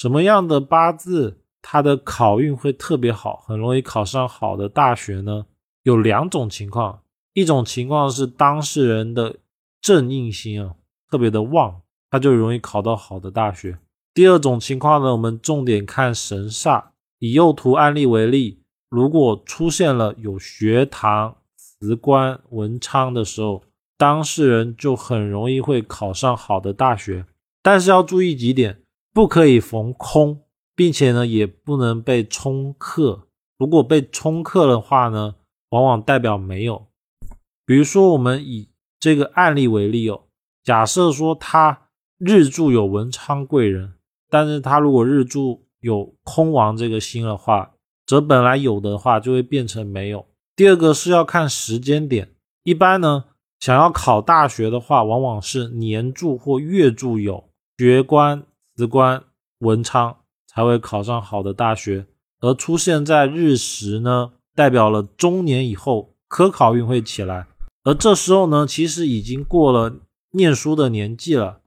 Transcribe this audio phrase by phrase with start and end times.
[0.00, 5.44] 什么样的八字他的考运会特别好，很容易考上好的大学呢？
[5.82, 7.02] 有两种情况，
[7.34, 9.36] 一种情况是当事人的
[9.82, 10.74] 正印星啊
[11.10, 13.76] 特别的旺，他就容易考到好的大学。
[14.14, 16.82] 第二种情况呢，我们重点看神煞。
[17.18, 23.62] 以右图案例为例，如果出现了有学堂、辞官、文昌的时候，
[23.98, 27.26] 当事人就很容易会考上好的大学。
[27.62, 28.80] 但是要注意几点，
[29.12, 30.42] 不可以逢空，
[30.74, 33.26] 并且呢，也不能被冲克。
[33.58, 35.34] 如果被冲克的话呢，
[35.70, 36.86] 往往代表没有。
[37.66, 40.22] 比如说，我们以这个案例为例哦，
[40.62, 41.88] 假设说他
[42.18, 43.94] 日柱有文昌贵人，
[44.28, 47.72] 但是他如果日柱有空亡这个星的话，
[48.06, 50.26] 则本来有的话就会变成没有。
[50.56, 53.24] 第二个是要看时间点，一般呢，
[53.58, 57.44] 想要考大学的话，往往是年柱或月柱有
[57.78, 58.44] 学官、
[58.80, 59.22] 辞官、
[59.58, 60.16] 文昌
[60.46, 62.06] 才会考上好的大学，
[62.40, 67.46] 而出现在日食呢，代表了中年以后科考运会起来，
[67.84, 69.94] 而这时候呢，其实已经过了
[70.30, 71.60] 念书的年纪了，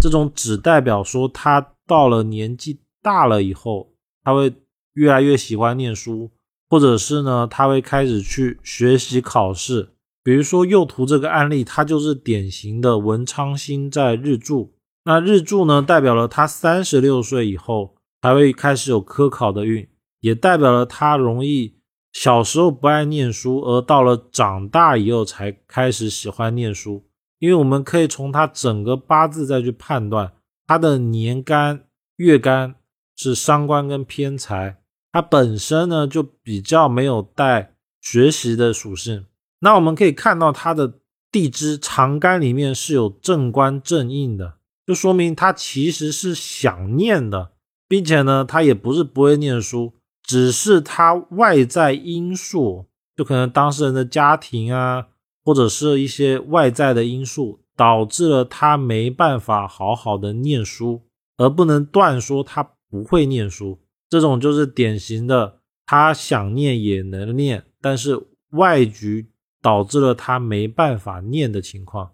[0.00, 2.80] 这种只代表说他到了年纪。
[3.00, 3.92] 大了以后，
[4.24, 4.52] 他会
[4.94, 6.32] 越来越喜欢念书，
[6.68, 9.90] 或者是呢，他会开始去学习考试。
[10.24, 14.72] 比如说右图这个案例，它就是典型的文昌星在日柱。
[15.06, 19.88] 那日柱呢，代表了他三十六岁以后才会开始有科考的运，
[20.20, 21.78] 也代表了他容易
[22.12, 27.06] 小时候不爱念书，而到了长大以后才开始喜欢念书。
[27.38, 30.32] 因为我们可以从他整个八字再去判断
[30.66, 31.84] 他的年干、
[32.16, 32.74] 月干。
[33.18, 34.76] 是伤官跟偏财，
[35.10, 39.24] 它本身呢就比较没有带学习的属性。
[39.60, 40.98] 那我们可以看到他的
[41.32, 47.52] 地支长干里面是有正官正印的，就说明他其实是想念的，
[47.88, 55.08] 并且呢他也不是不会念书，只是他外在因素，就可能当事人的家庭啊，
[55.44, 61.02] 或者是一些外在的因素，导致了他没办法好好的念书，
[61.36, 62.70] 而不能断说他。
[62.88, 69.28] 不会念书，这种就是典型的，他想念也能念，但是外局
[69.60, 72.12] 导致了他没办法念的情况。